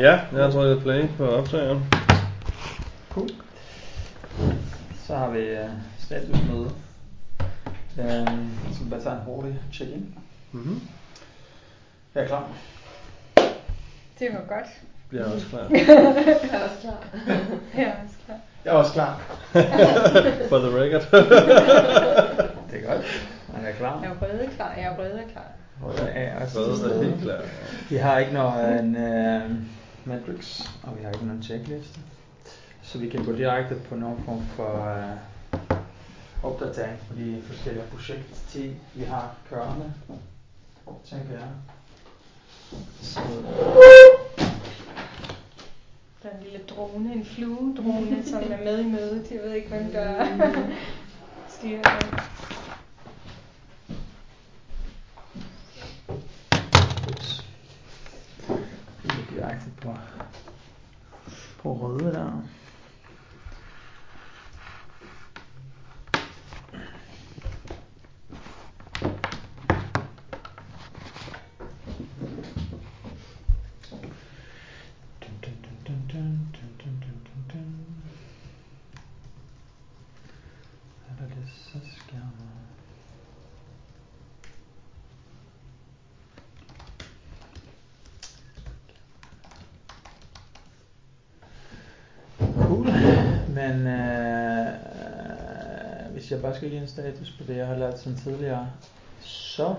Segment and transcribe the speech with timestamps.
[0.00, 1.84] Ja, jeg tror, jeg er play på optageren.
[3.10, 3.28] Cool.
[5.06, 6.70] Så har vi uh, statusmøde.
[7.98, 10.14] Um, så vi bare tage en hurtig check-in.
[10.52, 10.80] Mm-hmm.
[12.14, 12.48] Jeg er klar.
[14.18, 14.66] Det var godt.
[15.12, 15.66] Jeg er også klar.
[15.70, 15.82] Jeg
[16.52, 17.04] er også klar.
[17.76, 18.36] Jeg er også klar.
[18.64, 19.20] Jeg er også klar.
[20.48, 21.02] For the record.
[22.70, 23.04] Det er godt.
[23.62, 24.00] Jeg er klar.
[24.02, 24.74] Jeg er røde klar.
[24.76, 25.46] Jeg er røde klar.
[25.82, 27.40] Røde er også Røde er helt klar.
[27.90, 29.50] Vi har ikke nogen uh,
[30.04, 32.00] matrix, og vi har ikke nogen checkliste.
[32.82, 34.96] Så vi kan gå direkte på nogen form for
[35.62, 35.76] uh,
[36.42, 39.92] opdatering på de forskellige projekter, vi har kørende.
[41.04, 41.48] Tænker jeg.
[43.00, 43.20] Så,
[46.22, 49.30] Der er en lille drone, en fluedrone, som er med i mødet.
[49.30, 50.26] Jeg ved ikke, hvem der
[51.58, 52.18] styrer den.
[96.40, 98.70] Jeg bare skal give en status på det, jeg har lært siden tidligere,
[99.20, 99.74] så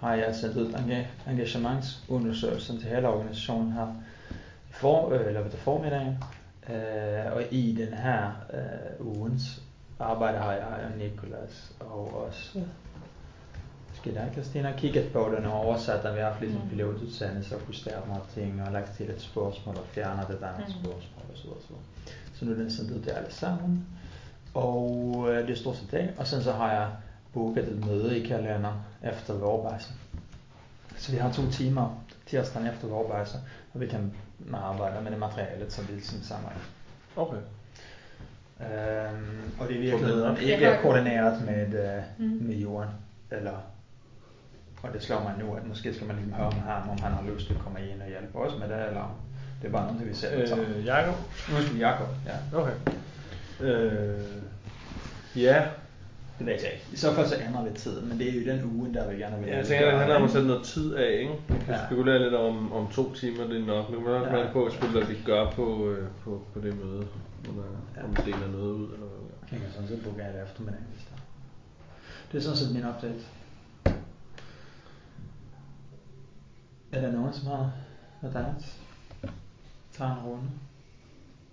[0.00, 5.50] har jeg sendt ud enga- engagementsundersøgelsen til hele organisationen her i for, øh, eller ved
[5.50, 6.16] formiddagen.
[6.70, 9.62] Øh, og i den her øh, ugens
[9.98, 12.60] arbejde har jeg og Nikolas og også
[13.88, 16.14] Måske dig, Christina, kigget på den og oversat den.
[16.14, 19.84] Vi har haft ligesom pilotudsendelse og justeret nogle ting og lagt til et spørgsmål og
[19.92, 20.72] fjernet et andet Mm.
[20.72, 21.60] spørgsmål og så videre.
[21.68, 21.74] Så,
[22.38, 23.86] så nu er den sendt ud til alle sammen.
[24.54, 26.10] Og øh, det er stort set det.
[26.18, 26.88] Og sen så har jeg
[27.34, 29.88] booket et møde i kalenderen efter vårbejse.
[30.96, 33.38] Så vi har to timer tirsdagen efter vårbejse,
[33.74, 34.12] og vi kan
[34.54, 36.50] arbejde med det materialet, som vi ligesom samler.
[37.16, 37.36] Okay.
[38.60, 40.28] Øhm, og det er Forbedret.
[40.30, 42.38] virkelig ikke Jeg har- koordineret med, øh, Mm.
[42.46, 42.90] med jorden.
[43.30, 43.52] Eller,
[44.82, 47.12] og det slår mig nu, at måske skal man lige høre med ham, om han
[47.12, 49.20] har lyst til at komme ind og hjælpe os med det, eller
[49.62, 50.68] det er bare noget, vi selv tager.
[50.76, 51.14] Øh, Jakob?
[51.50, 52.58] Nu skal vi Jacob, ja.
[52.58, 52.72] Okay.
[53.62, 54.20] Øh,
[55.36, 55.66] ja,
[56.38, 56.84] Det ved jeg ikke.
[56.92, 59.16] I så fald så ændrer vi tiden, men det er jo den uge, der vi
[59.16, 61.32] gerne vil jeg tænker, det handler om at sætte noget tid af, ikke?
[61.48, 61.86] Vi kan Ja.
[61.86, 63.90] spekulere lidt om, om to timer, det er nok.
[63.90, 64.46] Nu kan man også Ja.
[64.46, 64.52] ja.
[64.52, 67.06] på, hvad vi gør på, øh, på, på det møde.
[67.44, 67.62] Eller,
[67.96, 68.04] Ja.
[68.04, 69.48] om vi deler noget ud, eller hvad.
[69.52, 71.16] Jeg kan sådan set booke alt eftermiddag, hvis der.
[72.32, 73.20] Det er sådan set min update.
[76.92, 77.72] Er der nogen, som har
[78.22, 78.66] noget andet?
[79.92, 80.44] Tager en runde.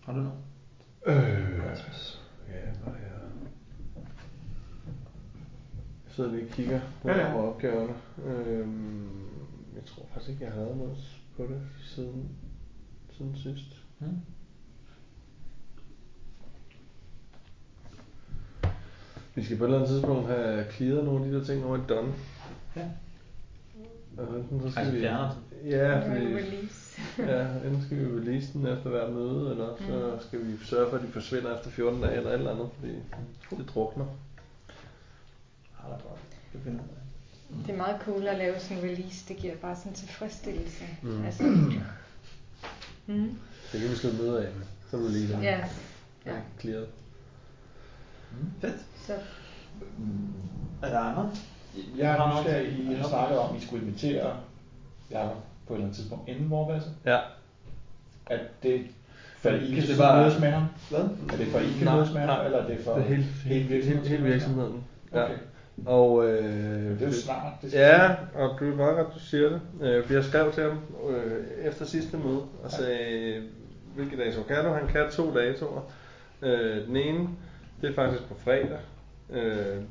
[0.06, 0.34] Har du noget?
[1.08, 3.20] Øh, ja, hvad er jeg?
[6.08, 7.36] Sidder lige og kigger på Ja, ja.
[7.48, 7.94] opgaverne.
[8.26, 9.20] Øhm,
[9.76, 10.98] jeg tror faktisk ikke, jeg har lavet noget
[11.38, 12.30] på det siden,
[13.12, 13.84] siden sidst.
[14.00, 14.18] Hmm?
[19.36, 21.78] Vi skal på et eller andet tidspunkt have clearet nogle af de der ting over
[21.78, 22.14] i Done.
[22.76, 22.90] Ja.
[24.18, 24.28] Og
[24.62, 25.00] så skal Altså vi...
[25.02, 25.38] fjernet?
[25.66, 27.02] Ja, fordi, release.
[27.32, 30.22] ja, enten skal vi release den efter hver møde, eller så Mm.
[30.28, 32.94] skal vi sørge for, at de forsvinder efter 14 dage eller et eller andet, fordi
[33.62, 34.06] det drukner.
[34.06, 36.20] Ja, det er godt.
[36.54, 37.66] Det finder jeg.
[37.68, 39.28] Det er meget cool at lave sådan en release.
[39.28, 40.84] Det giver bare sådan en tilfredsstillelse.
[41.02, 41.26] Mm.
[41.26, 41.44] Altså,
[43.08, 43.38] mm.
[43.72, 44.66] Det kan vi slå møde af med.
[44.90, 45.40] Så er du lige der.
[45.42, 45.60] Ja.
[46.26, 46.32] Ja.
[46.60, 46.88] Clearet.
[48.32, 48.76] Mm, fedt.
[49.06, 49.14] Så
[50.84, 51.32] Er der andre?
[51.98, 52.46] Jeg Har har noget?
[52.46, 54.38] nysgerrig i, I snakkede om, at I skulle invitere
[55.12, 55.36] Jacob
[55.68, 56.90] på et eller andet tidspunkt inden vorbasse.
[57.06, 57.18] Ja.
[58.30, 58.82] Er det
[59.38, 60.64] for, at I kan Det det var- mødes med ham?
[60.90, 61.00] Hvad?
[61.34, 62.46] Er det for, at I kan Nej, mødes med ham, nej.
[62.46, 64.08] eller er det for Det er hele, hele virksomheden?
[64.08, 64.84] hele, hele virksomheden.
[65.14, 65.24] Ja.
[65.24, 65.34] Okay.
[65.86, 66.44] Og, øh,
[67.00, 67.54] Det er jo snart.
[67.62, 69.62] Det skal Ja, og du er meget godt, du siger det.
[69.82, 70.80] Øh, for jeg skrev til ham
[71.10, 73.44] øh, efter sidste møde og sagde,
[73.96, 74.70] hvilke datoer kan du?
[74.72, 75.82] Han kan to datoer.
[76.42, 77.30] Øh, den ene,
[77.82, 78.80] det er faktisk på fredag.
[79.30, 79.42] Øh,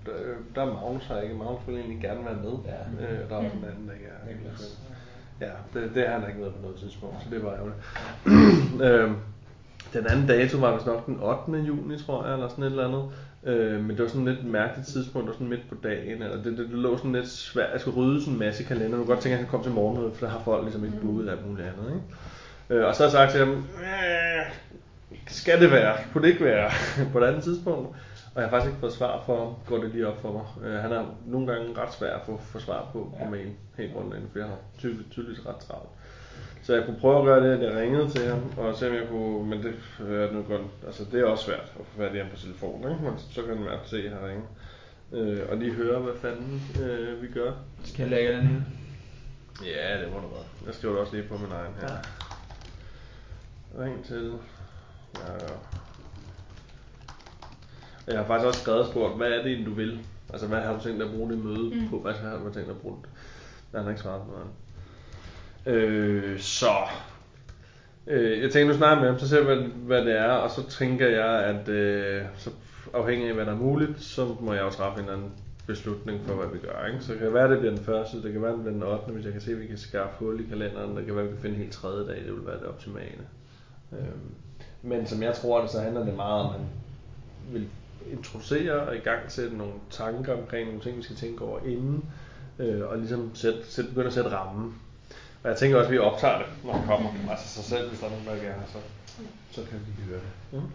[0.06, 0.12] der,
[0.54, 1.34] der er Magnus her ikke.
[1.34, 2.52] Magnus vil egentlig gerne være med.
[2.66, 3.04] Ja.
[3.12, 4.32] Øh, der er også en anden, der ikke er.
[4.34, 4.78] Niklas.
[5.40, 7.78] Ja, det, det har han ikke været på noget tidspunkt, så det var ærgerligt.
[8.86, 9.10] øh,
[9.92, 11.52] den anden dato var vist nok den 8.
[11.52, 13.04] juni, tror jeg, eller sådan et eller andet.
[13.44, 16.36] Øh, men det var sådan lidt et mærkeligt tidspunkt, og sådan midt på dagen, eller
[16.36, 18.88] det, det, det lå sådan lidt svært, jeg skulle rydde sådan en masse kalender.
[18.88, 20.84] Jeg kunne godt tænke, at jeg kan komme til morgenmødet, for der har folk ligesom
[20.84, 21.94] ikke booket af muligt andet.
[21.94, 22.80] Ikke?
[22.80, 24.52] Øh, og så har jeg sagt til ham, øh,
[25.26, 25.96] skal det være?
[26.12, 26.70] Kunne det ikke være
[27.12, 27.96] på et andet tidspunkt?
[28.36, 30.68] Og jeg har faktisk ikke fået svar for ham, går det lige op for mig.
[30.68, 33.30] Øh, han er nogle gange ret svær at få, få svar på på Ja.
[33.30, 35.88] mail, helt grundlæggende, for jeg har tydeligt, tydeligvis ret travlt.
[36.62, 38.94] Så jeg kunne prøve at gøre det, at jeg ringede til ham, og se om
[38.94, 42.14] jeg kunne, men det er nu godt, altså det er også svært at få fat
[42.14, 43.04] i ham på telefonen, ikke?
[43.04, 44.46] Men så kan man se, at jeg har ringet.
[45.12, 47.52] Øh, og lige høre, hvad fanden øh, vi gør.
[47.84, 48.62] Skal jeg lægge den ind?
[49.66, 50.46] Ja, det må du godt.
[50.66, 51.88] Jeg skriver det også lige på min egen her.
[53.78, 53.84] Ja.
[53.84, 54.32] Ring til...
[55.14, 55.46] Ja.
[58.06, 60.00] Jeg har faktisk også skrevet og spurgt, hvad er det egentlig, du vil?
[60.32, 61.88] Altså, hvad har du tænkt dig at bruge det møde Mm.
[61.90, 61.98] på?
[61.98, 63.10] Hvad har du tænkt dig at bruge det?
[63.72, 64.48] Der har ikke svaret på noget.
[65.82, 66.70] Øh, så...
[68.06, 70.50] Øh, jeg tænker, nu snakker med ham, så ser vi, hvad, hvad det er, og
[70.50, 72.50] så tænker jeg, at øh, så
[72.94, 75.32] afhængig af, hvad der er muligt, så må jeg jo træffe en eller anden
[75.66, 76.86] beslutning for, hvad vi gør.
[76.86, 77.00] Ikke?
[77.04, 79.12] Så det kan være, det bliver den første, det kan være, det bliver den 8.
[79.12, 81.30] Hvis jeg kan se, at vi kan skaffe hul i kalenderen, det kan være, at
[81.30, 83.22] vi kan finde helt tredje dag, det vil være det optimale.
[83.92, 84.30] Øhm,
[84.82, 86.66] men som jeg tror det, så handler det meget om, at han
[87.52, 87.68] vil
[88.12, 92.04] introducere og i gang sætte nogle tanker omkring nogle ting, vi skal tænke over inden,
[92.58, 94.74] øh, og ligesom sætte, sætte, begynde at sætte rammen.
[95.42, 97.10] Og jeg tænker også, at vi optager det, når det kommer.
[97.30, 98.78] Altså sig selv, hvis der er nogen, der gerne, så,
[99.50, 100.60] så kan vi høre det.
[100.60, 100.68] Mm.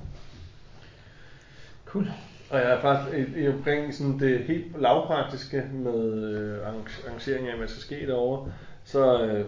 [1.86, 2.08] Cool.
[2.50, 7.48] Og jeg er faktisk i, i omkring sådan det helt lavpraktiske med øh, arrange- arrangering
[7.48, 8.52] af, hvad der skal ske derovre.
[8.84, 9.46] Så øh,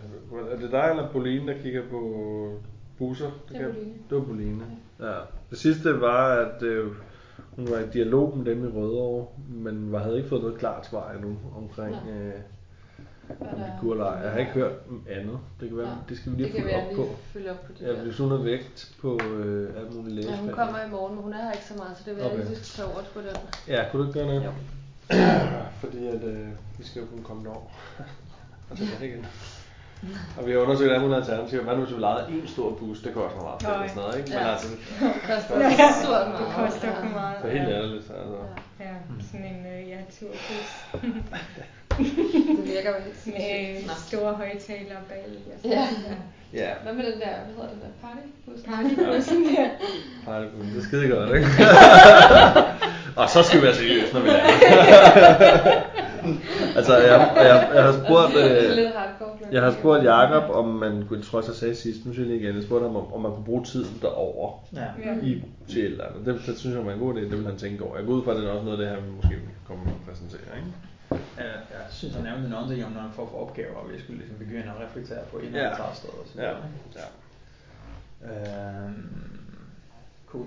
[0.52, 2.60] er det dig eller Pauline, der kigger på
[2.98, 3.31] busser?
[3.50, 3.94] Det er Pauline.
[4.10, 4.64] Det var Pauline.
[5.00, 5.14] Ja.
[5.50, 6.92] Det sidste var, at øh,
[7.56, 10.86] hun var i dialog med dem i Rødovre, men var, havde ikke fået noget klart
[10.86, 12.14] svar endnu omkring Nej.
[12.14, 12.34] øh,
[13.30, 14.20] om de er- kunne eller ej.
[14.22, 14.72] Jeg har ikke hørt
[15.10, 15.40] andet.
[15.60, 15.96] Det kan være, Nej.
[16.10, 17.16] det skal vi lige det kan følge op lige på.
[17.34, 20.40] følge op på det Ja, hvis hun har vægt på øh, alt muligt Ja, læsefag.
[20.40, 22.32] hun kommer i morgen, men hun er her ikke så meget, så det vil jeg
[22.32, 22.40] Okay.
[22.42, 23.38] lige, vi skal tage over på den.
[23.68, 24.44] Ja, kunne du ikke gøre noget?
[24.46, 24.52] Jo.
[25.82, 26.48] Fordi at, øh,
[26.78, 27.70] vi skal jo kunne komme derover.
[28.70, 29.26] og tilbage igen.
[30.38, 31.64] Og vi har undersøgt alle mulige alternativer.
[31.64, 32.98] Hvad nu hvis vi lejede en stor bus?
[33.06, 34.30] Det koster meget fedt og sådan noget, ikke?
[34.30, 34.52] Men Ja.
[34.54, 34.68] altså,
[35.00, 36.54] Det koster Ja, stort det meget.
[36.60, 36.94] koster ja.
[37.00, 37.36] for meget.
[37.42, 38.14] for helt ærligt, altså.
[38.80, 38.86] Ja.
[38.86, 38.94] Ja,
[39.32, 40.70] sådan en øh, ja, turbus
[42.58, 45.78] Det virker jo helt med store højtalere bag og sådan.
[45.78, 45.88] Ja.
[46.54, 48.60] Ja, Hvad med den der, hvad hedder den der, partybus?
[48.70, 49.68] Partybussen der.
[50.28, 50.66] partybus.
[50.74, 51.48] Det er skide godt, ikke?
[53.22, 54.44] og så skal vi være seriøse, når vi lander.
[56.78, 58.34] altså, jeg, jeg, jeg har spurgt...
[58.34, 59.32] Det er Øh, lidt hardcore.
[59.54, 62.32] Jeg har spurgt Jakob om man kunne, jeg tror jeg sagde sidst, nu siger jeg
[62.36, 64.86] lige igen, jeg spurgte ham om, om man kunne bruge tiden derover Ja.
[65.06, 65.16] Ja.
[65.24, 66.26] i til et eller andet.
[66.26, 67.98] Det, det synes jeg var en god idé, det vil han tænke over.
[67.98, 69.86] Jeg går ud fra, at det er også noget af det her, vi måske kommer
[69.86, 70.72] og præsentere, ikke?
[71.38, 71.44] Ja,
[71.78, 74.38] jeg synes, han nævnte noget om, når han får for opgaver, og vi skulle ligesom
[74.38, 75.68] begynde at reflektere på, inden Ja.
[75.68, 76.64] han tager afsted og så Ja, videre.
[78.24, 78.86] ja.
[78.86, 79.10] Øhm,
[80.28, 80.46] cool.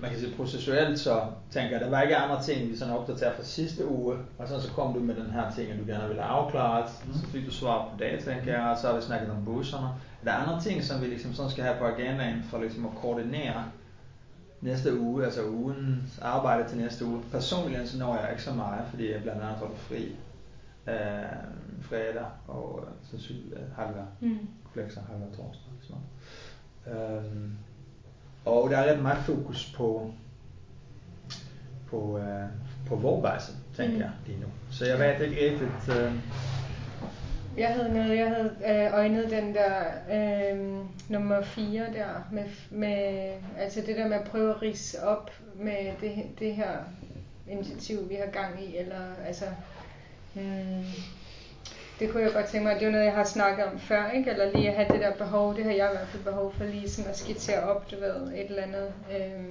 [0.00, 3.36] Man kan sige processuelt, så tænker jeg, der var ikke andre ting, vi sådan opdaterer
[3.36, 6.08] fra sidste uge, og så, så kom du med den her ting, at du gerne
[6.08, 7.12] ville have afklaret, mm.
[7.12, 9.88] så fik du svar på det, tænker jeg, og så har vi snakket om busserne.
[10.24, 12.92] Der er andre ting, som vi ligesom sådan skal have på agendaen, for ligesom at
[13.02, 13.64] koordinere
[14.60, 17.22] næste uge, altså ugens arbejde til næste uge.
[17.32, 20.16] Personligt så når jeg ikke så meget, fordi jeg blandt andet holder fri
[20.88, 20.94] øh,
[21.82, 24.38] fredag og øh, sandsynligt øh, halve Mm.
[24.72, 25.72] flexer halve torsdag.
[25.82, 25.92] Så.
[26.90, 27.52] Øhm,
[28.46, 30.10] og der er ret meget fokus på
[31.90, 32.44] på, øh,
[32.88, 34.00] på vorbasse, tænker Mm.
[34.00, 34.46] jeg lige nu.
[34.70, 35.98] Så jeg ved ikke rigtigt...
[36.00, 36.12] Øh,
[37.58, 39.72] Jeg havde noget, jeg havde øh, øjnet den der
[40.12, 40.78] øh,
[41.08, 45.92] nummer 4 der, med, med, altså det der med at prøve at rise op med
[46.00, 46.72] det, det her
[47.50, 49.44] initiativ, vi har gang i, eller altså,
[50.34, 50.84] hmm,
[51.98, 54.30] det kunne jeg godt tænke mig, det er noget, jeg har snakket om før, ikke?
[54.30, 56.64] eller lige at have det der behov, det har jeg i hvert fald behov for
[56.64, 59.44] lige sådan at skitsere op, du ved, et eller andet øh,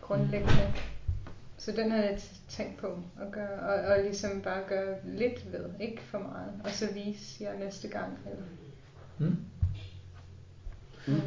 [0.00, 0.72] grundlæggende.
[1.58, 2.86] Så den har jeg tænkt på
[3.20, 7.44] at gøre, og, og ligesom bare gøre lidt ved, ikke for meget, og så vise
[7.44, 8.18] jer næste gang.
[8.26, 8.44] Eller.
[9.18, 9.36] Mm.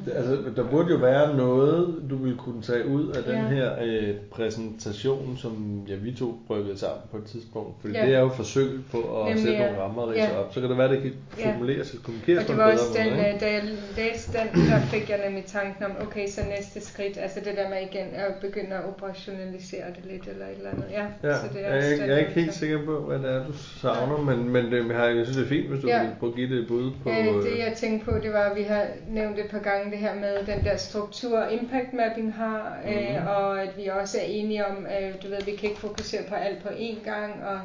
[0.05, 3.47] Det- Altså, der burde jo være noget, du ville kunne tage ud af den Ja.
[3.47, 7.73] her øh, præsentation, som ja, vi to bryggede sammen på et tidspunkt.
[7.81, 8.05] Fordi Ja.
[8.05, 9.65] det er jo forsøg på at Nemlig, sætte ja.
[9.65, 10.39] nogle rammer og Ja.
[10.39, 10.53] op.
[10.53, 11.51] Så kan det være, det kan Ja.
[11.53, 13.33] formuleres kommunikeres Og på det en var bedre også den, måde.
[13.33, 13.63] øh, da jeg
[13.97, 17.69] læste den, der fik jeg nemlig tanken om, okay, så næste skridt, altså det der
[17.69, 20.85] med igen at begynde at operationalisere det lidt, eller et eller andet.
[20.97, 23.19] Ja, Ja, så det jeg, er ikke, den, jeg er ikke helt sikker på, hvad
[23.19, 25.81] det er, du savner, men, men det, jeg, har- jeg synes, det er fint, hvis
[25.81, 26.01] du Ja.
[26.03, 27.09] vil prøve at give det et bud på...
[27.09, 29.70] Øh, det øh, jeg tænkte på, det var, at vi har nævnt et par gange
[29.91, 33.27] det her med den der struktur, impact mapping har, øh, Mhm.
[33.27, 36.35] og at vi også er enige om, øh, du ved, vi kan ikke fokusere på
[36.35, 37.59] alt på én gang, og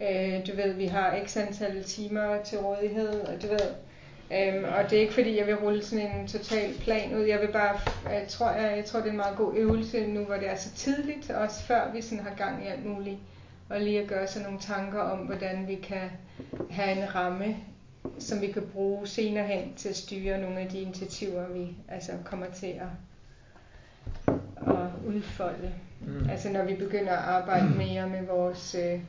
[0.00, 3.60] øh, du ved, vi har x antal timer til rådighed, og du ved,
[4.32, 7.22] Øhm, og det er ikke fordi, jeg vil rulle sådan en total plan ud.
[7.22, 7.78] Jeg vil bare,
[8.12, 10.56] jeg tror, jeg, jeg tror det er en meget god øvelse nu, hvor det er
[10.56, 13.16] så tidligt, også før vi sådan har gang i alt muligt.
[13.70, 16.10] Og lige at gøre sig nogle tanker om, hvordan vi kan
[16.70, 17.56] have en ramme,
[18.18, 22.12] som vi kan bruge senere hen til at styre nogle af de initiativer, vi altså
[22.24, 22.88] kommer til at,
[24.66, 25.72] at udfolde.
[26.00, 26.30] Mm.
[26.30, 29.00] Altså når vi begynder at arbejde mere med vores øh,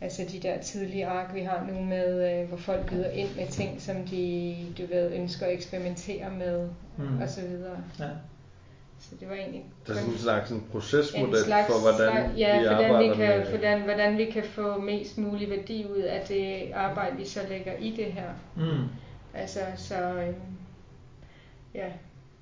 [0.00, 3.46] Altså de der tidlige ark, vi har nu med, øh, hvor folk byder ind med
[3.48, 7.20] ting, som de, du ved, ønsker at eksperimentere med, Mm.
[7.22, 7.76] og så videre.
[7.98, 8.08] Ja.
[9.02, 12.12] Så det var egentlig Det er sådan en slags en procesmodel en slags, for, hvordan
[12.12, 13.48] slags, ja, vi hvordan arbejder vi kan, med...
[13.48, 17.76] hvordan, hvordan vi kan få mest mulig værdi ud af det arbejde, vi så lægger
[17.76, 18.30] i det her.
[18.56, 18.88] Mm.
[19.34, 20.34] Altså, så øhm,
[21.74, 21.88] ja,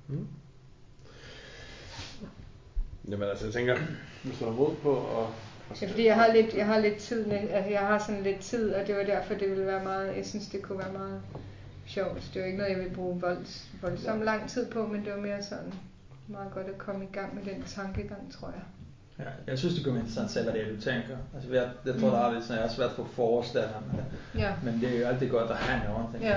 [0.07, 0.27] Mm.
[3.09, 3.77] Jamen altså, jeg tænker,
[4.23, 5.27] hvis du har mod på at...
[5.83, 8.73] Er fordi, jeg har lidt, jeg har lidt tid, altså jeg har sådan lidt tid,
[8.73, 11.21] og det var derfor, det ville være meget, jeg synes, det kunne være meget
[11.85, 12.31] sjovt.
[12.33, 15.19] Det var ikke noget, jeg ville bruge volds, voldsomt lang tid på, men det var
[15.19, 15.73] mere sådan
[16.31, 18.61] meget godt at komme i gang med den tankegang, tror jeg.
[19.19, 21.17] Ja, jeg synes, det kunne være interessant at se, hvad det er, du tænker.
[21.35, 22.13] Altså, jeg, jeg tror, Mm.
[22.15, 24.39] der er lidt sådan, jeg har svært for at forestille mig det.
[24.41, 24.51] Ja.
[24.63, 26.23] Men det er jo altid godt at have nogen ting.
[26.23, 26.33] Ja.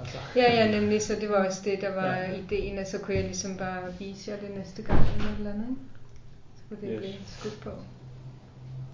[0.00, 0.18] Altså.
[0.36, 2.30] Ja, ja, nemlig, så det var også det, der var Ja.
[2.30, 2.36] ja.
[2.36, 5.50] ideen, og så kunne jeg ligesom bare vise jer det næste gang eller et eller
[5.52, 5.80] andet, ikke?
[6.56, 7.00] Så kunne det Yes.
[7.00, 7.70] blive skudt på.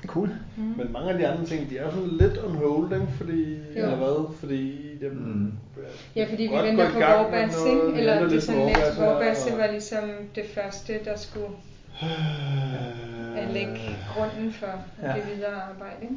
[0.07, 0.31] Cool.
[0.57, 0.63] Mm.
[0.63, 3.13] Men mange af de andre ting, de er sådan lidt on hold, ikke?
[3.17, 3.59] Fordi, Jo.
[3.75, 4.35] eller hvad?
[4.41, 5.53] Fordi dem, Mm.
[6.17, 7.89] Ja, fordi vi venter på noget.
[7.89, 8.01] ikke?
[8.01, 11.49] Eller det er sådan lidt, Vorbasse og- var ligesom det første, der skulle
[13.41, 13.81] at lægge
[14.15, 15.13] grunden for Ja.
[15.13, 16.15] det videre arbejde, ikke?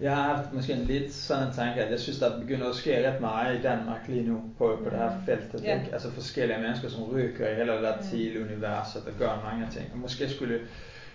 [0.00, 2.74] Jeg har haft måske en lidt sådan en tanke, at jeg synes, der begynder at
[2.74, 5.24] ske ret meget i Danmark lige nu på, på det her Mm.
[5.26, 5.64] felt.
[5.64, 5.74] Ja.
[5.80, 5.92] Ikke?
[5.92, 8.06] Altså forskellige mennesker, som rykker i hele det der Mm.
[8.10, 9.84] til universet, der gør mange ting.
[9.92, 10.58] Og måske skulle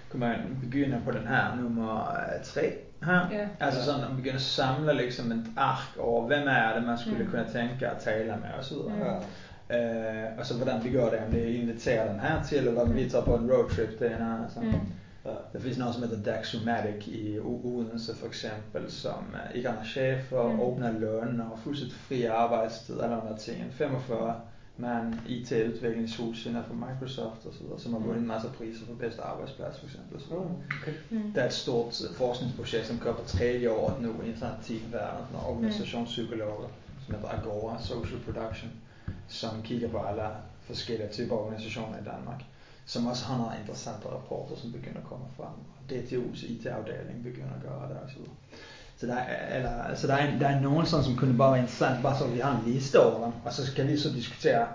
[0.10, 3.28] kunne man begynde på den her nummer øh, tre her.
[3.32, 3.48] Ja.
[3.60, 7.24] Altså sådan at begynde at samle liksom et ark over, hvem er det, man skulle
[7.24, 7.30] Mm.
[7.32, 9.22] kunne tænke at tale med og så videre.
[9.70, 9.76] Mm.
[9.76, 12.96] Øh, og så hvordan vi gør det, om det inviterer den her til, eller om
[12.96, 14.40] vi tager på en roadtrip til hende.
[14.44, 14.60] Altså.
[14.60, 14.74] Mm.
[15.54, 19.86] Der finns någon som heter Daxomatic i Odense för exempel som eh, ikke har någon
[19.86, 20.60] chef och Mm.
[20.60, 23.72] öppnar lön och fullständigt fri arbetstid, alla de här tingen.
[23.72, 24.34] 45
[24.78, 28.94] man IT-utvecklingshus inden for Microsoft och så vidare, som har vunnit en massa priser för
[28.94, 30.22] bästa arbetsplats för exempel.
[30.22, 30.52] Så Oh,
[30.82, 30.94] okay.
[31.10, 31.32] Mm.
[31.34, 34.56] Det er et stort eh, forskningsprojekt, som kører på tredje år nu i en sådan
[34.64, 36.70] teamverden, nogle organisationspsykologer,
[37.06, 38.72] som heter Agora Social Production,
[39.28, 40.28] som kigger på alle
[40.62, 42.44] forskellige typer organisationer i Danmark,
[42.86, 45.56] som også har nogle interessante rapporter, som begynder at komme frem.
[45.78, 48.36] Og DTU's IT-afdeling begynder at gøre det og så videre.
[48.98, 49.18] Så der
[49.56, 52.18] eller, så der er, altså, der er nogen sådan, som kunne bare være interessant, bare
[52.18, 54.68] så vi har en liste over dem, og så kan vi så diskutere,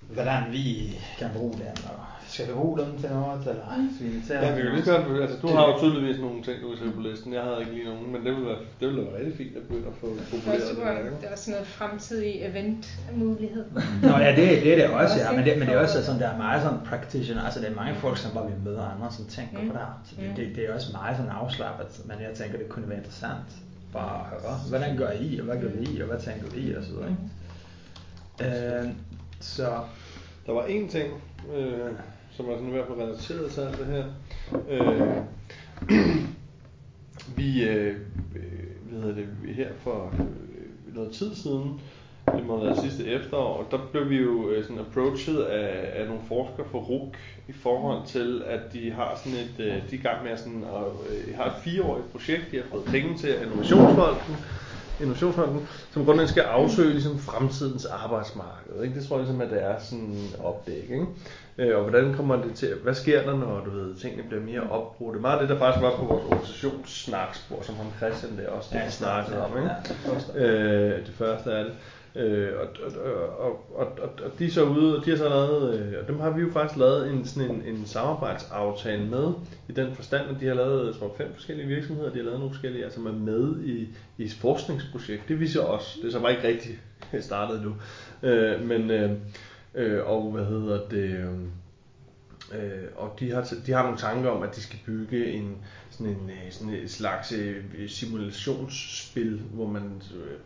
[0.00, 4.12] hvordan vi kan bruge dem, og skal vi bruge dem til noget, eller skal vi
[4.14, 6.66] invitere Ja, vi til kan lige godt, altså du har jo tydeligvis nogle ting, du
[6.68, 7.28] vil skrive på listen.
[7.38, 9.62] Jeg havde ikke lige nogen, men det ville være, det ville være rigtig fint at
[9.68, 13.64] begynde at få Det er populeret også det super, der, er også noget fremtidig event-mulighed.
[14.08, 15.28] Nå ja, det, det er det også, ja.
[15.36, 17.76] Men det, men det er også sådan, der er meget sådan practitioner, altså det er
[17.82, 19.66] mange folk, som bare vil møde andre, som tænker Mm.
[19.68, 19.92] på det her.
[20.08, 20.34] Så det, Mm.
[20.38, 23.48] det, det er også meget sådan afslappet, men jeg tænker, det kunne være interessant
[23.96, 26.82] bare at høre, hvordan gør I, og hvad gør vi, og hvad tænker vi, og
[26.84, 27.08] så videre.
[28.40, 28.76] ikke?
[28.78, 28.84] Øh,
[29.40, 29.66] så
[30.46, 31.08] Der var en ting,
[31.56, 31.90] øh,
[32.36, 34.04] som er sådan i hvert fald relateret til alt det her.
[34.68, 35.16] Øh,
[37.36, 37.96] vi, øh,
[38.36, 41.80] øh, hvad hedder det, vi her for øh, noget tid siden,
[42.32, 46.06] det må have været sidste efterår, der blev vi jo øh, sådan approached af, af
[46.06, 47.16] nogle forskere fra RUK
[47.48, 50.38] i forhold til, at de har sådan et, øh, de er i gang med at
[50.38, 54.36] sådan, at, øh, har et fireårigt projekt, de har fået penge til Innovationsfonden,
[55.00, 58.82] Innovationsfonden, som grundlæggende skal afsøge ligesom, fremtidens arbejdsmarked.
[58.82, 58.94] Ikke?
[58.94, 60.82] Det tror jeg ligesom, at det er sådan opdæk.
[60.82, 61.06] Ikke?
[61.58, 64.70] Øh, og hvordan kommer det til, hvad sker der, når du ved, tingene bliver mere
[64.70, 65.20] opbrudte?
[65.20, 68.90] Meget af det, der faktisk var på vores organisationssnaksbord, som ham Christian der også der
[68.90, 69.56] snakkede om.
[69.56, 69.68] Ikke?
[69.68, 70.32] Ja, det første.
[70.38, 71.72] Øh, det første er det.
[72.16, 72.92] Øh, og, og,
[73.38, 76.08] og, og, og, og de er så ude, og de har så lavet, øh, og
[76.08, 79.32] dem har vi jo faktisk lavet en, sådan en, en samarbejdsaftale med,
[79.68, 82.38] i den forstand, at de har lavet, jeg tror, fem forskellige virksomheder, de har lavet
[82.38, 85.28] nogle forskellige, altså er med i, i et forskningsprojekt.
[85.28, 86.78] Det viser også, det er så bare ikke rigtigt
[87.20, 87.74] startet nu.
[88.28, 89.10] Øh, men, øh,
[89.74, 91.30] øh, og hvad hedder det, øh,
[92.52, 95.56] øh og de har, de har nogle tanker om, at de skal bygge en,
[95.90, 100.38] sådan, en, øh, sådan et slags øh, simulationsspil, hvor man øh,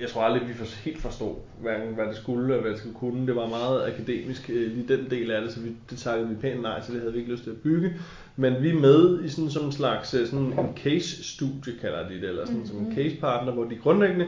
[0.00, 3.26] jeg tror aldrig, vi helt forstod, hverken hvad det skulle og hvad det skulle kunne.
[3.26, 6.34] Det var meget akademisk, øh, lige den del af det, så vi, det takkede vi
[6.34, 7.92] pænt nej til, det havde vi ikke lyst til at bygge.
[8.36, 12.14] Men vi er med i sådan, som en slags øh, sådan en case-studie, kalder de
[12.14, 12.68] det, eller sådan, mm-hmm.
[12.68, 14.26] som en case-partner, hvor de grundlæggende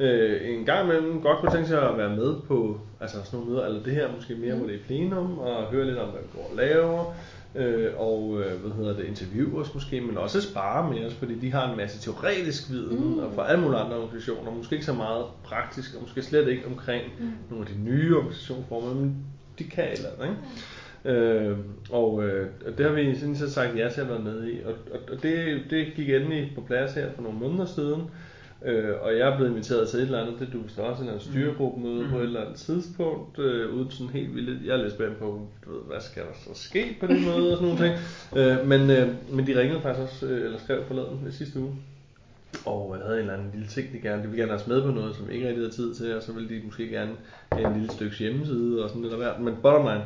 [0.00, 3.50] øh, en gang imellem godt kunne tænke sig at være med på altså sådan nogle
[3.50, 6.20] møder, eller det her måske mere, hvor det er plenum, og høre lidt om, hvad
[6.22, 7.14] vi går og laver,
[7.54, 11.34] øh, og øh, hvad hedder det, interviewe os måske, men også spare med os, fordi
[11.38, 13.18] de har en masse teoretisk viden, mm.
[13.18, 16.66] og fra alle mulige andre organisationer, måske ikke så meget praktisk, og måske slet ikke
[16.66, 17.32] omkring mm.
[17.50, 19.16] nogle af de nye organisationsformer, men
[19.58, 20.40] de kan eller andet, ikke?
[21.04, 21.58] Øh,
[21.90, 24.62] og øh, og det har vi sådan set sagt ja til at være med i,
[24.64, 28.02] og, og, og det, det gik endelig på plads her for nogle måneder siden,
[28.64, 31.08] Øh, og jeg er blevet inviteret til et eller andet, det du vist også, en
[31.08, 34.66] eller anden styregruppemøde på et eller andet tidspunkt, øh, uden sådan helt vildt.
[34.66, 37.52] Jeg er lidt spændt på, du ved, hvad skal der så ske på det møde
[37.52, 37.94] og sådan nogle ting.
[38.36, 41.74] Øh, men, øh, men de ringede faktisk også, øh, eller skrev forleden i sidste uge,
[42.66, 44.66] og jeg havde en eller anden lille ting, de gerne, de ville gerne have os
[44.66, 47.12] med på noget, som ikke rigtig havde tid til, og så ville de måske gerne
[47.52, 49.40] have en lille stykke hjemmeside og sådan lidt af hvert.
[49.40, 50.04] Men bottom line,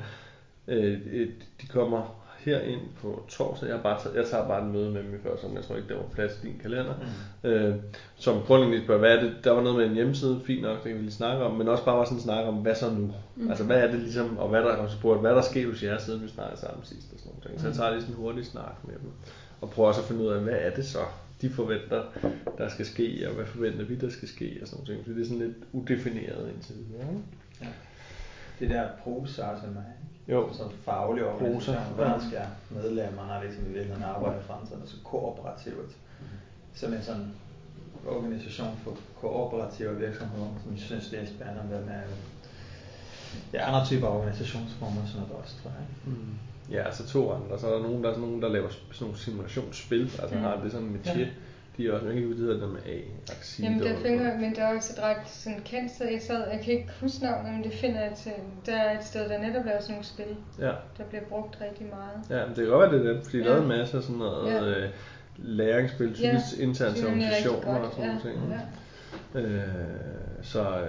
[0.69, 1.29] øh, øh,
[1.63, 2.16] de kommer
[2.47, 3.69] her ind på torsdag.
[3.69, 5.57] Jeg, bare taget, jeg tager bare et møde med dem i første omgang.
[5.57, 6.95] Jeg tror ikke, der var plads i din kalender.
[7.43, 7.49] Mm.
[7.51, 7.75] Øh,
[8.17, 9.35] som grundlæggende spørger, hvad er det?
[9.45, 11.69] Der var noget med en hjemmeside, fint nok, det kan vi lige snakke om, men
[11.69, 13.13] også bare var sådan en snak om, hvad så nu?
[13.37, 13.49] Mm.
[13.49, 15.99] Altså, hvad er det ligesom, og hvad der er spurgt, hvad der sker hos jer,
[15.99, 17.47] siden vi snakkede sammen sidst og sådan noget.
[17.47, 17.61] ting.
[17.61, 19.11] Så jeg tager lige sådan en hurtig snak med dem,
[19.61, 21.05] og prøver også at finde ud af, hvad er det så,
[21.43, 22.03] de forventer,
[22.59, 25.07] der skal ske, og hvad forventer vi, der skal ske, og sådan noget.
[25.07, 27.09] Så det er sådan lidt udefineret indtil videre.
[27.09, 27.23] ikke?
[27.61, 27.67] Ja.
[28.61, 30.49] Det der prosa, som er Jo.
[30.53, 32.19] så faglig organisation, Prosa, hvor ja.
[32.29, 35.93] skal medlemmerne ligesom i virkeligheden arbejde frem til, og så kooperativt,
[36.75, 37.33] som en sådan
[38.09, 42.01] organisation for kooperative virksomheder, som jeg synes, det er spændende med
[43.53, 45.87] ja, andre typer organisationsformer, sådan noget også, tror jeg.
[46.13, 46.35] Mm.
[46.71, 47.59] Ja, altså to andre.
[47.59, 50.03] Så er der nogen, der er sådan nogen, der laver sådan nogle simulationsspil.
[50.23, 50.43] Altså Mm.
[50.43, 51.27] har det sådan med Ja.
[51.77, 52.99] De er også, jeg kan ikke hedder det med A.
[53.33, 56.07] Axid Jamen, der finder, men der er også et ret sådan kendt sted.
[56.07, 58.33] Jeg, sad, jeg kan ikke huske navnet, men det finder jeg til.
[58.67, 61.87] Der er et sted, der netop laver sådan nogle spil, Ja, der bliver brugt rigtig
[61.87, 62.41] meget.
[62.41, 63.45] ja men det kan godt være, det er dem, fordi ja.
[63.49, 64.65] der er en masse af sådan noget Ja.
[64.85, 64.89] øh,
[65.39, 68.55] læringsspil, typisk Ja, internt til er organisationer og sådan ja, nogle ting.
[69.35, 69.41] ja.
[69.41, 69.63] Øh,
[70.43, 70.87] så øh,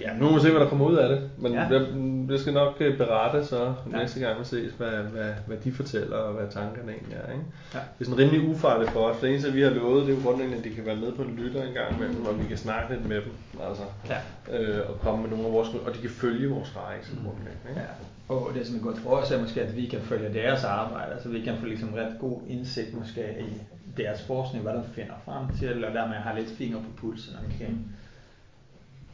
[0.00, 1.30] ja, nu må vi se, hvad der kommer ud af det.
[1.38, 1.60] Men Ja.
[1.70, 1.86] jeg,
[2.30, 3.96] jeg skal nok øh, berette så Ja.
[3.98, 7.32] næste gang vi ses, hvad, hvad, hvad de fortæller og hvad tankerne egentlig er.
[7.32, 7.44] Ikke?
[7.74, 7.78] Ja.
[7.98, 9.16] Det er sådan rimelig ufarligt for os.
[9.20, 11.22] Det eneste, vi har lovet, det er jo grundlæggende, at de kan være med på
[11.22, 13.32] en lytter en gang imellem, og vi kan snakke lidt med dem.
[13.68, 14.18] Altså, Ja.
[14.58, 17.68] øh, og komme med nogle af vores, og de kan følge vores rejse grundlæggende.
[17.68, 17.80] Ikke?
[17.80, 17.86] Ja.
[18.34, 21.12] Og det som er godt for os er måske, at vi kan følge deres arbejde,
[21.12, 23.62] altså vi kan få ligesom ret god indsigt måske i
[23.96, 27.92] deres forskning, hvad de finder frem til, og dermed have lidt finger på pulsen omkring,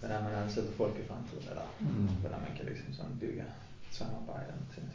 [0.01, 2.07] hvordan man ansætter folk i fremtiden, eller Mm.
[2.21, 3.45] hvordan man kan liksom sådan bygge
[3.91, 4.93] samarbejde og ting.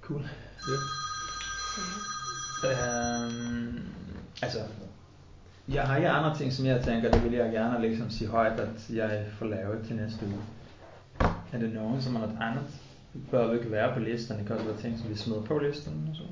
[0.00, 0.22] Cool.
[0.68, 0.78] Ja.
[2.68, 3.78] Øhm,
[4.42, 4.58] altså,
[5.68, 8.60] jeg har ikke andre ting, som jeg tænker, det vil jeg gerne liksom sige højt,
[8.60, 10.40] at jeg får lavet til næste uge.
[11.52, 12.62] Er det nogen, som har noget andet?
[13.12, 15.42] Det bør jo ikke være på listen, det kan også være ting, som vi smider
[15.42, 16.22] på listen og så.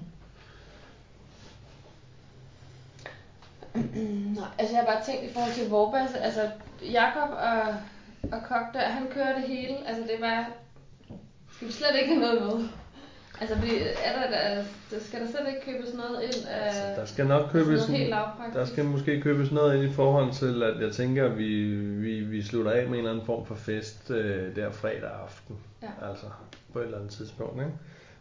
[4.41, 6.41] Nej, altså jeg har bare tænkt i forhold til Vorbas, altså
[6.83, 7.75] Jakob og,
[8.33, 10.51] og Kok der, han kører det hele, altså det var,
[11.53, 12.69] skal vi slet ikke have noget med.
[13.41, 17.01] Altså fordi, er der, der, der skal der slet ikke købes noget ind af Altså,
[17.01, 18.59] der skal nok købes noget helt lavpraktisk?
[18.59, 22.21] der skal måske købes noget ind i forhold til, at jeg tænker, at vi, vi,
[22.21, 25.57] vi slutter af med en eller anden form for fest øh, der fredag aften.
[25.83, 26.09] Ja.
[26.11, 26.27] Altså
[26.73, 27.61] på et eller andet tidspunkt.
[27.61, 27.73] Ikke?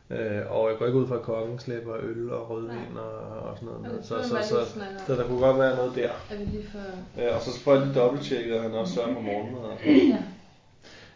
[0.10, 3.58] Øh, og jeg går ikke ud fra, at kokken slipper øl og rødvin og, og
[3.58, 3.98] sådan noget.
[3.98, 4.66] Det Så, så, så, om.
[5.08, 6.10] så, der kunne godt være noget der.
[6.32, 7.22] Er vi lige for...
[7.22, 9.62] Ja, og så får jeg lige dobbelttjekket, at han også sørger for morgenmad.
[9.86, 10.18] Ja.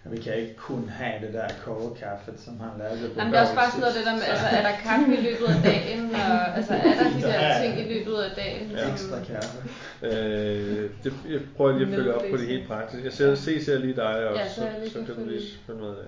[0.06, 3.38] Ja, vi kan ikke kun have det der kogekaffet, som han lavede på Jamen, det
[3.40, 5.60] er også bare sådan noget det der med, altså er der kaffe i løbet af
[5.64, 8.92] dagen, og altså er der de der ting i løbet af dagen, Ja.
[8.92, 9.58] Ekstra kaffe.
[10.02, 13.06] Øh, det, jeg prøver lige at følge op på det helt praktiske.
[13.06, 15.80] Jeg ser, ses jeg lige dig også, Ja, så så, så kan du lige følge
[15.80, 16.08] med det.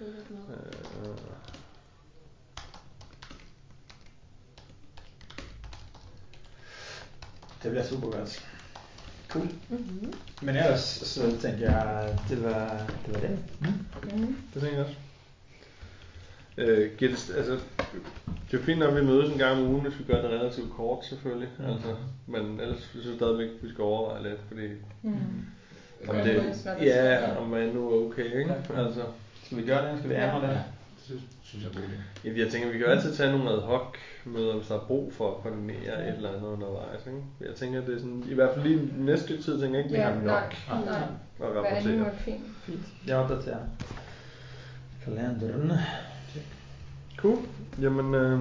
[0.00, 0.06] med.
[0.08, 1.16] Øh,
[7.62, 8.46] Det bliver super godt.
[9.28, 9.48] Cool.
[9.68, 10.12] Mm-hmm.
[10.42, 13.14] Men ellers så tænker jeg, det var det.
[13.14, 13.38] Var det.
[13.60, 14.18] Mm.
[14.20, 14.36] Mm.
[14.54, 14.96] Det tænker jeg også.
[16.58, 17.58] Øh, giver det, altså,
[18.50, 20.72] det er fint, når vi mødes en gang om ugen, hvis vi gør det relativt
[20.72, 21.48] kort selvfølgelig.
[21.58, 21.64] Mm.
[21.64, 21.94] Altså,
[22.26, 24.66] men ellers synes jeg stadigvæk, at vi skal overveje lidt, fordi
[25.02, 25.14] Mm.
[26.08, 26.36] om Ja, det,
[26.80, 28.54] er ja, om man nu er okay, ikke?
[28.74, 28.84] Ja.
[28.84, 29.02] Altså,
[29.44, 29.98] Skal vi gøre det?
[29.98, 30.50] Skal vi ændre det?
[30.96, 32.28] Det synes, synes jeg er en god idé.
[32.38, 34.86] ja, jeg tænker, vi kan jo altid tage nogle ad hoc møder, hvis der er
[34.86, 37.18] brug for at koordinere et eller andet undervejs, ikke?
[37.40, 40.00] Jeg tænker, det er sådan, i hvert fald lige næste tid, tænker jeg ikke, vi
[40.02, 40.24] Ja, har nok
[40.68, 41.02] nej, nej.
[41.40, 41.94] at rapportere.
[41.96, 42.42] uge er fint.
[42.64, 42.80] Fint.
[43.06, 43.58] Jeg opdaterer
[45.04, 45.72] kalenderen.
[47.16, 47.38] Cool.
[47.80, 48.40] Jamen, øh,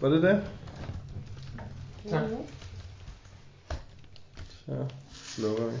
[0.00, 0.42] var det det?
[2.10, 2.22] Tak.
[4.66, 5.76] Så slukker vi.